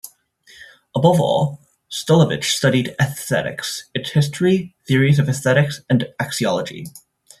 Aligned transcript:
Above 0.95 1.21
all, 1.21 1.61
Stolovich 1.87 2.45
studied 2.45 2.95
esthetics: 2.99 3.87
its 3.93 4.13
history, 4.13 4.73
theories 4.87 5.19
of 5.19 5.29
esthetics 5.29 5.81
and 5.91 6.07
axiology. 6.19 6.87